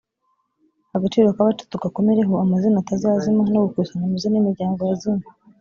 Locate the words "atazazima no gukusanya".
2.79-4.05